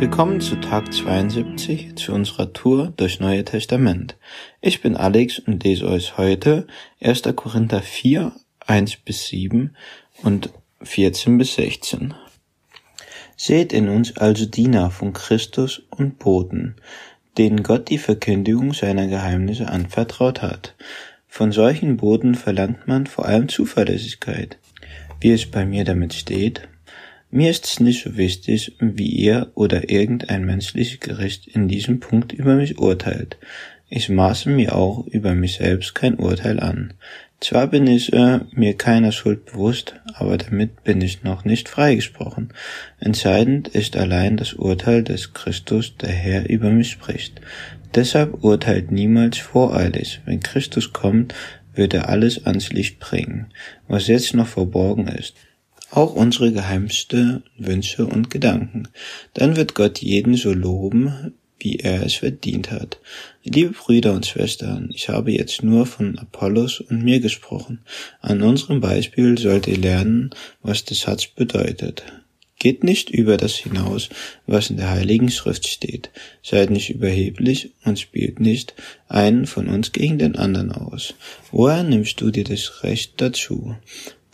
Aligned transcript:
Willkommen 0.00 0.40
zu 0.40 0.56
Tag 0.56 0.94
72 0.94 1.94
zu 1.94 2.14
unserer 2.14 2.54
Tour 2.54 2.90
durch 2.96 3.20
Neue 3.20 3.44
Testament. 3.44 4.16
Ich 4.62 4.80
bin 4.80 4.96
Alex 4.96 5.40
und 5.40 5.62
lese 5.62 5.86
euch 5.86 6.16
heute 6.16 6.66
1. 7.02 7.24
Korinther 7.36 7.82
4, 7.82 8.32
1 8.66 8.96
bis 8.96 9.26
7 9.26 9.76
und 10.22 10.48
14 10.80 11.36
bis 11.36 11.54
16. 11.56 12.14
Seht 13.36 13.74
in 13.74 13.90
uns 13.90 14.16
also 14.16 14.46
Diener 14.46 14.90
von 14.90 15.12
Christus 15.12 15.82
und 15.90 16.18
Boten, 16.18 16.76
denen 17.36 17.62
Gott 17.62 17.90
die 17.90 17.98
Verkündigung 17.98 18.72
seiner 18.72 19.06
Geheimnisse 19.06 19.68
anvertraut 19.68 20.40
hat. 20.40 20.76
Von 21.28 21.52
solchen 21.52 21.98
Boten 21.98 22.36
verlangt 22.36 22.88
man 22.88 23.06
vor 23.06 23.26
allem 23.26 23.50
Zuverlässigkeit. 23.50 24.56
Wie 25.20 25.32
es 25.32 25.44
bei 25.44 25.66
mir 25.66 25.84
damit 25.84 26.14
steht, 26.14 26.69
mir 27.30 27.50
ist 27.50 27.64
es 27.64 27.80
nicht 27.80 28.04
so 28.04 28.16
wichtig, 28.16 28.76
wie 28.80 29.08
ihr 29.08 29.52
oder 29.54 29.90
irgendein 29.90 30.44
menschliches 30.44 31.00
Gericht 31.00 31.46
in 31.46 31.68
diesem 31.68 32.00
Punkt 32.00 32.32
über 32.32 32.56
mich 32.56 32.78
urteilt. 32.78 33.38
Ich 33.88 34.08
maße 34.08 34.48
mir 34.48 34.74
auch 34.74 35.06
über 35.06 35.34
mich 35.34 35.54
selbst 35.54 35.94
kein 35.94 36.16
Urteil 36.16 36.60
an. 36.60 36.94
Zwar 37.40 37.68
bin 37.68 37.86
ich 37.86 38.12
äh, 38.12 38.40
mir 38.52 38.76
keiner 38.76 39.12
Schuld 39.12 39.46
bewusst, 39.46 39.94
aber 40.14 40.36
damit 40.38 40.84
bin 40.84 41.00
ich 41.00 41.22
noch 41.22 41.44
nicht 41.44 41.68
freigesprochen. 41.68 42.52
Entscheidend 42.98 43.68
ist 43.68 43.96
allein 43.96 44.36
das 44.36 44.52
Urteil 44.52 45.02
des 45.02 45.32
Christus, 45.32 45.96
der 45.96 46.10
Herr 46.10 46.48
über 46.50 46.70
mich 46.70 46.90
spricht. 46.90 47.40
Deshalb 47.94 48.44
urteilt 48.44 48.90
niemals 48.90 49.38
voreilig. 49.38 50.20
Wenn 50.26 50.40
Christus 50.40 50.92
kommt, 50.92 51.34
wird 51.74 51.94
er 51.94 52.08
alles 52.08 52.44
ans 52.46 52.72
Licht 52.72 53.00
bringen, 53.00 53.46
was 53.88 54.06
jetzt 54.06 54.34
noch 54.34 54.48
verborgen 54.48 55.08
ist 55.08 55.34
auch 55.90 56.14
unsere 56.14 56.52
geheimste 56.52 57.42
Wünsche 57.58 58.06
und 58.06 58.30
Gedanken. 58.30 58.88
Dann 59.34 59.56
wird 59.56 59.74
Gott 59.74 59.98
jeden 59.98 60.36
so 60.36 60.52
loben, 60.52 61.34
wie 61.58 61.76
er 61.76 62.04
es 62.04 62.14
verdient 62.14 62.70
hat. 62.70 62.98
Liebe 63.44 63.72
Brüder 63.72 64.12
und 64.12 64.26
Schwestern, 64.26 64.90
ich 64.94 65.08
habe 65.08 65.32
jetzt 65.32 65.62
nur 65.62 65.86
von 65.86 66.18
Apollos 66.18 66.80
und 66.80 67.04
mir 67.04 67.20
gesprochen. 67.20 67.80
An 68.20 68.42
unserem 68.42 68.80
Beispiel 68.80 69.38
sollt 69.38 69.66
ihr 69.66 69.78
lernen, 69.78 70.30
was 70.62 70.84
der 70.84 70.96
Satz 70.96 71.26
bedeutet. 71.26 72.04
Geht 72.58 72.84
nicht 72.84 73.08
über 73.08 73.38
das 73.38 73.56
hinaus, 73.56 74.10
was 74.46 74.68
in 74.68 74.76
der 74.76 74.90
Heiligen 74.90 75.30
Schrift 75.30 75.66
steht. 75.66 76.10
Seid 76.42 76.70
nicht 76.70 76.90
überheblich 76.90 77.72
und 77.84 77.98
spielt 77.98 78.38
nicht 78.38 78.74
einen 79.08 79.46
von 79.46 79.68
uns 79.68 79.92
gegen 79.92 80.18
den 80.18 80.36
anderen 80.36 80.70
aus. 80.70 81.14
Woher 81.50 81.82
nimmst 81.82 82.20
du 82.20 82.30
dir 82.30 82.44
das 82.44 82.82
Recht 82.82 83.14
dazu? 83.16 83.76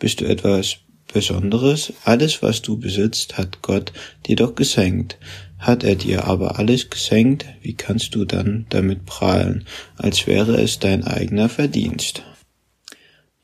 Bist 0.00 0.20
du 0.20 0.24
etwas 0.24 0.78
Besonderes, 1.16 1.94
alles 2.04 2.42
was 2.42 2.60
du 2.60 2.76
besitzt, 2.76 3.38
hat 3.38 3.62
Gott 3.62 3.90
dir 4.26 4.36
doch 4.36 4.54
geschenkt. 4.54 5.16
Hat 5.56 5.82
er 5.82 5.94
dir 5.94 6.26
aber 6.26 6.58
alles 6.58 6.90
geschenkt, 6.90 7.46
wie 7.62 7.72
kannst 7.72 8.14
du 8.14 8.26
dann 8.26 8.66
damit 8.68 9.06
prahlen, 9.06 9.64
als 9.96 10.26
wäre 10.26 10.60
es 10.60 10.78
dein 10.78 11.04
eigener 11.04 11.48
Verdienst? 11.48 12.22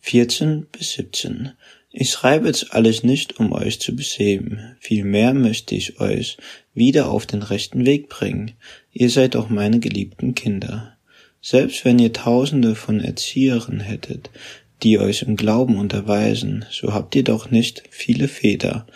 14 0.01 0.67
bis 0.71 0.93
17 0.93 1.53
Ich 1.91 2.11
schreibe 2.11 2.49
jetzt 2.49 2.75
alles 2.75 3.05
nicht, 3.05 3.41
um 3.41 3.53
euch 3.53 3.81
zu 3.81 3.97
beschämen, 3.97 4.77
vielmehr 4.79 5.33
möchte 5.33 5.75
ich 5.75 5.99
euch 5.99 6.37
wieder 6.75 7.09
auf 7.09 7.25
den 7.25 7.43
rechten 7.43 7.87
Weg 7.87 8.11
bringen. 8.11 8.51
Ihr 8.93 9.09
seid 9.09 9.35
auch 9.35 9.49
meine 9.49 9.81
geliebten 9.81 10.35
Kinder. 10.35 10.99
Selbst 11.41 11.87
wenn 11.87 11.99
ihr 11.99 12.13
tausende 12.13 12.75
von 12.75 13.01
Erziehern 13.01 13.81
hättet, 13.81 14.31
die 14.83 14.99
euch 14.99 15.23
im 15.23 15.37
Glauben 15.37 15.77
unterweisen, 15.77 16.65
so 16.71 16.93
habt 16.93 17.15
ihr 17.15 17.25
doch 17.25 17.51
nicht 17.51 17.83
viele 17.91 18.29
Väter. 18.29 18.87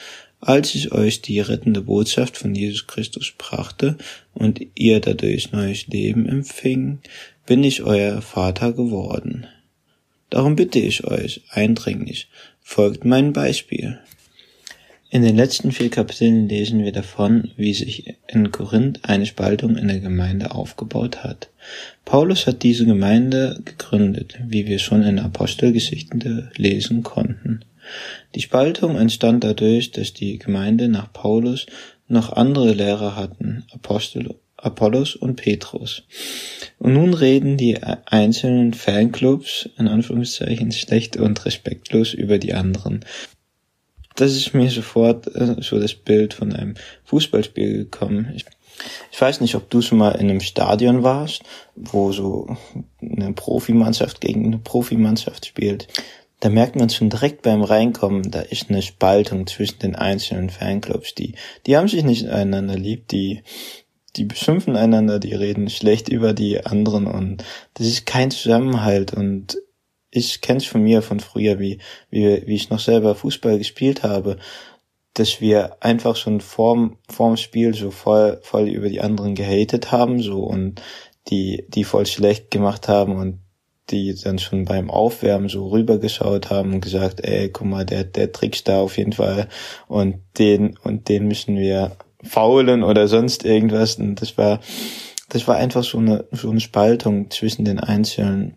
Als 0.41 0.75
ich 0.75 0.93
euch 0.93 1.23
die 1.23 1.41
rettende 1.41 1.81
Botschaft 1.81 2.37
von 2.37 2.55
Jesus 2.55 2.87
Christus 2.87 3.33
brachte 3.37 3.97
und 4.34 4.61
ihr 4.75 5.01
dadurch 5.01 5.53
neues 5.53 5.87
Leben 5.87 6.27
empfing, 6.28 6.99
bin 7.47 7.65
ich 7.65 7.83
euer 7.83 8.21
Vater 8.21 8.72
geworden. 8.72 9.47
Darum 10.31 10.56
bitte 10.56 10.78
ich 10.78 11.05
euch 11.05 11.43
eindringlich, 11.50 12.28
folgt 12.61 13.05
meinem 13.05 13.32
Beispiel. 13.32 13.99
In 15.16 15.22
den 15.22 15.37
letzten 15.37 15.72
vier 15.72 15.88
Kapiteln 15.88 16.47
lesen 16.47 16.84
wir 16.84 16.93
davon, 16.93 17.50
wie 17.56 17.72
sich 17.72 18.16
in 18.28 18.53
Korinth 18.53 19.00
eine 19.04 19.25
Spaltung 19.25 19.78
in 19.78 19.88
der 19.88 20.00
Gemeinde 20.00 20.50
aufgebaut 20.50 21.25
hat. 21.25 21.49
Paulus 22.04 22.47
hat 22.47 22.62
diese 22.62 22.84
Gemeinde 22.84 23.59
gegründet, 23.65 24.38
wie 24.47 24.66
wir 24.66 24.78
schon 24.78 25.03
in 25.05 25.19
Apostelgeschichten 25.19 26.50
lesen 26.56 27.03
konnten. 27.03 27.60
Die 28.34 28.43
Spaltung 28.43 28.99
entstand 28.99 29.43
dadurch, 29.43 29.91
dass 29.91 30.12
die 30.12 30.38
Gemeinde 30.38 30.88
nach 30.88 31.10
Paulus 31.10 31.65
noch 32.09 32.34
andere 32.34 32.75
Lehrer 32.75 33.16
hatten, 33.16 33.65
Apostel, 33.72 34.34
Apollos 34.59 35.16
und 35.16 35.37
Petrus. 35.37 36.03
Und 36.78 36.93
nun 36.93 37.15
reden 37.15 37.56
die 37.56 37.82
einzelnen 37.82 38.75
Fanclubs 38.75 39.71
in 39.78 39.88
Anführungszeichen 39.88 40.72
schlecht 40.72 41.16
und 41.16 41.47
respektlos 41.47 42.12
über 42.12 42.37
die 42.37 42.53
anderen 42.53 43.03
das 44.16 44.32
ist 44.32 44.54
mir 44.54 44.71
sofort 44.71 45.27
äh, 45.34 45.56
so 45.60 45.78
das 45.78 45.94
Bild 45.94 46.34
von 46.34 46.53
einem 46.53 46.75
Fußballspiel 47.04 47.78
gekommen. 47.78 48.32
Ich, 48.34 48.44
ich 49.12 49.21
weiß 49.21 49.41
nicht, 49.41 49.54
ob 49.54 49.71
du 49.71 49.81
schon 49.82 49.99
mal 49.99 50.12
in 50.12 50.28
einem 50.28 50.41
Stadion 50.41 51.03
warst, 51.03 51.43
wo 51.77 52.12
so 52.12 52.56
eine 53.00 53.32
Profimannschaft 53.32 54.21
gegen 54.21 54.47
eine 54.47 54.59
Profimannschaft 54.59 55.47
spielt. 55.47 55.88
Da 56.41 56.50
merkt 56.50 56.76
man 56.76 56.91
schon 56.91 57.09
direkt 57.09 57.43
beim 57.43 57.62
Reinkommen, 57.62 58.31
da 58.31 58.41
ist 58.41 58.69
eine 58.69 58.82
Spaltung 58.82 59.47
zwischen 59.47 59.78
den 59.78 59.97
einzelnen 59.97 60.50
Fanclubs. 60.50 61.15
Die, 61.15 61.34
die 61.65 61.76
haben 61.76 61.88
sich 61.88 62.05
nicht 62.05 62.28
einander 62.28 62.76
lieb, 62.76 63.09
die, 63.09 63.43
die 64.16 64.25
beschimpfen 64.25 64.76
einander, 64.76 65.19
die 65.19 65.34
reden 65.34 65.71
schlecht 65.71 66.10
über 66.10 66.34
die 66.34 66.65
anderen 66.65 67.06
und 67.06 67.43
das 67.75 67.87
ist 67.87 68.05
kein 68.05 68.31
Zusammenhalt 68.31 69.15
und 69.15 69.56
ich 70.16 70.41
kenne 70.41 70.59
es 70.59 70.66
von 70.66 70.82
mir 70.82 71.03
von 71.03 71.21
früher, 71.21 71.59
wie, 71.59 71.78
wie, 72.10 72.43
wie 72.47 72.54
ich 72.54 72.71
noch 72.71 72.81
selber 72.81 73.15
Fußball 73.15 73.59
gespielt 73.59 74.03
habe, 74.03 74.38
dass 75.15 75.41
wir 75.41 75.77
einfach 75.81 76.16
schon 76.16 76.41
vorm, 76.41 76.99
vorm 77.09 77.37
Spiel 77.37 77.75
so 77.75 77.91
voll, 77.91 78.38
voll 78.43 78.69
über 78.69 78.88
die 78.88 79.00
anderen 79.00 79.34
gehatet 79.34 79.93
haben, 79.93 80.21
so 80.21 80.41
und 80.41 80.82
die, 81.28 81.65
die 81.69 81.84
voll 81.84 82.06
schlecht 82.06 82.50
gemacht 82.50 82.88
haben 82.88 83.16
und 83.16 83.41
die 83.91 84.15
dann 84.15 84.38
schon 84.38 84.65
beim 84.65 84.91
Aufwärmen 84.91 85.49
so 85.49 85.69
rübergeschaut 85.69 86.50
haben 86.50 86.75
und 86.75 86.81
gesagt, 86.81 87.21
ey, 87.25 87.50
guck 87.50 87.66
mal, 87.66 87.84
der, 87.84 88.05
der 88.05 88.32
trickst 88.32 88.69
da 88.69 88.81
auf 88.81 88.99
jeden 88.99 89.12
Fall 89.12 89.49
und 89.87 90.16
den, 90.38 90.76
und 90.82 91.09
den 91.09 91.28
müssen 91.28 91.56
wir 91.56 91.97
faulen 92.22 92.82
oder 92.82 93.09
sonst 93.09 93.44
irgendwas. 93.44 93.97
Und 93.97 94.21
das 94.21 94.37
war, 94.37 94.60
das 95.28 95.47
war 95.47 95.56
einfach 95.56 95.84
so 95.84 95.99
eine, 95.99 96.25
so 96.32 96.50
eine 96.50 96.60
Spaltung 96.60 97.31
zwischen 97.31 97.65
den 97.65 97.78
einzelnen 97.78 98.56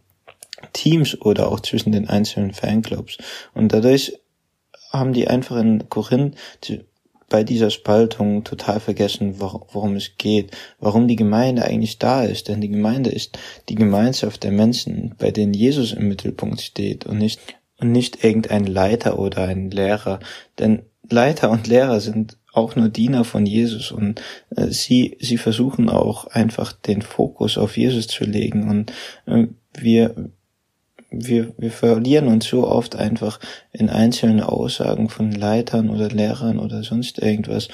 Teams 0.74 1.20
oder 1.22 1.52
auch 1.52 1.59
zwischen 1.59 1.92
den 1.92 2.08
einzelnen 2.08 2.53
Fanclubs. 2.53 3.18
Und 3.53 3.74
dadurch 3.74 4.20
haben 4.92 5.14
die 5.14 5.28
einfach 5.28 5.58
in 5.58 5.88
Korinth 5.90 6.36
bei 7.30 7.44
dieser 7.44 7.70
Spaltung 7.70 8.44
total 8.44 8.80
vergessen, 8.80 9.36
worum 9.40 9.96
es 9.96 10.18
geht, 10.18 10.52
warum 10.80 11.08
die 11.08 11.16
Gemeinde 11.16 11.64
eigentlich 11.64 12.00
da 12.00 12.24
ist. 12.24 12.48
Denn 12.48 12.59
die 12.59 12.69
Gemeinde 12.69 13.12
ist 13.12 13.38
die 13.69 13.75
Gemeinschaft 13.75 14.44
der 14.44 14.52
Menschen, 14.52 15.16
bei 15.18 15.31
denen 15.31 15.53
Jesus 15.53 15.94
im 15.94 16.08
Mittelpunkt 16.08 16.62
steht 16.62 17.06
und 17.06 17.19
nicht, 17.19 17.40
und 17.78 17.92
nicht 17.92 18.24
irgendein 18.24 18.66
Leiter 18.66 19.19
oder 19.19 19.44
ein 19.44 19.69
Lehrer. 19.69 20.19
Denn 20.58 20.81
Leiter 21.09 21.52
und 21.52 21.68
Lehrer 21.68 22.00
sind 22.00 22.38
auch 22.52 22.75
nur 22.75 22.90
Diener 22.90 23.24
von 23.24 23.46
Jesus 23.46 23.92
und 23.92 24.22
äh, 24.56 24.68
sie, 24.68 25.18
sie 25.19 25.38
versuchen 25.38 25.88
auch 25.88 26.28
einfach 26.28 26.74
den 26.74 27.02
Fokus 27.02 27.58
auf 27.58 27.78
Jesus 27.78 28.08
zu 28.08 28.24
legen 28.24 28.69
und 28.69 28.92
äh, 29.28 29.48
wir, 29.78 30.31
wir, 31.12 31.53
wir 31.58 31.72
verlieren 31.72 32.28
uns 32.28 32.46
so 32.46 32.68
oft 32.68 32.96
einfach 32.96 33.40
in 33.72 33.90
einzelne 33.90 34.47
Aussagen 34.47 35.09
von 35.09 35.31
Leitern 35.31 35.89
oder 35.89 36.10
Lehrern 36.10 36.60
oder 36.60 36.84
sonst 36.84 37.19
irgendwas 37.19 37.68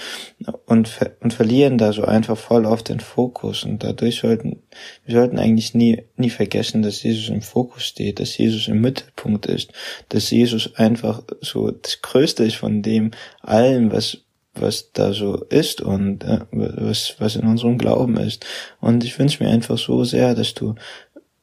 und, 0.65 0.89
und 1.19 1.33
verlieren 1.33 1.77
da 1.77 1.91
so 1.91 2.03
einfach 2.03 2.37
voll 2.37 2.65
auf 2.65 2.83
den 2.83 2.99
Fokus 2.99 3.63
und 3.63 3.83
dadurch 3.83 4.19
sollten, 4.19 4.61
wir 5.05 5.15
sollten 5.15 5.37
eigentlich 5.37 5.73
nie, 5.73 6.03
nie 6.15 6.29
vergessen, 6.29 6.81
dass 6.81 7.03
Jesus 7.03 7.29
im 7.29 7.41
Fokus 7.41 7.83
steht, 7.83 8.19
dass 8.19 8.37
Jesus 8.37 8.67
im 8.67 8.81
Mittelpunkt 8.81 9.45
ist, 9.47 9.71
dass 10.09 10.31
Jesus 10.31 10.75
einfach 10.75 11.23
so 11.41 11.71
das 11.71 12.01
Größte 12.01 12.45
ist 12.45 12.55
von 12.55 12.81
dem 12.81 13.11
allem, 13.41 13.91
was, 13.91 14.19
was 14.53 14.91
da 14.93 15.13
so 15.13 15.43
ist 15.45 15.81
und 15.81 16.23
äh, 16.23 16.39
was, 16.51 17.15
was 17.19 17.35
in 17.35 17.45
unserem 17.45 17.77
Glauben 17.77 18.17
ist. 18.17 18.45
Und 18.79 19.03
ich 19.03 19.17
wünsche 19.19 19.43
mir 19.43 19.49
einfach 19.49 19.77
so 19.77 20.03
sehr, 20.03 20.33
dass 20.33 20.53
du 20.53 20.75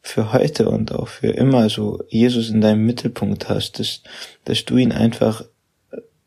für 0.02 0.32
heute 0.32 0.68
und 0.68 0.92
auch 0.92 1.08
für 1.08 1.28
immer 1.28 1.70
so 1.70 2.02
Jesus 2.08 2.50
in 2.50 2.60
deinem 2.60 2.84
Mittelpunkt 2.84 3.48
hast, 3.48 3.78
dass, 3.78 4.02
dass 4.44 4.64
du 4.64 4.76
ihn 4.76 4.92
einfach 4.92 5.44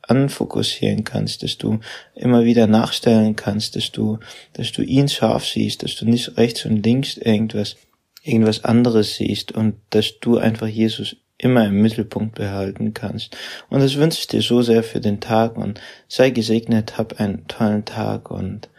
anfokussieren 0.02 1.04
kannst, 1.04 1.44
dass 1.44 1.58
du 1.58 1.80
immer 2.14 2.46
wieder 2.46 2.68
nachstellen 2.68 3.36
kannst, 3.36 3.76
dass 3.76 3.92
du, 3.92 4.20
dass 4.54 4.72
du 4.72 4.82
ihn 4.82 5.10
scharf 5.10 5.46
siehst, 5.46 5.84
dass 5.84 5.96
du 5.96 6.06
nicht 6.06 6.38
rechts 6.38 6.66
und 6.66 6.84
links 6.84 7.18
irgendwas, 7.18 7.76
irgendwas 8.24 8.64
anderes 8.64 9.16
siehst 9.16 9.52
und 9.52 9.76
dass 9.90 10.20
du 10.20 10.38
einfach 10.38 10.68
Jesus 10.68 11.18
immer 11.38 11.66
im 11.66 11.82
Mittelpunkt 11.82 12.36
behalten 12.36 12.94
kannst. 12.94 13.36
Und 13.70 13.82
das 13.82 13.98
wünsche 13.98 14.20
ich 14.20 14.28
dir 14.28 14.42
so 14.42 14.62
sehr 14.62 14.84
für 14.84 15.02
den 15.02 15.20
Tag 15.20 15.58
und 15.58 15.82
sei 16.08 16.30
gesegnet, 16.30 16.98
hab 16.98 17.20
einen 17.20 17.48
tollen 17.48 17.84
Tag 17.84 18.32
und 18.32 18.70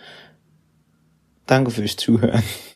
Danke 1.46 1.70
fürs 1.70 1.96
Zuhören. 1.96 2.42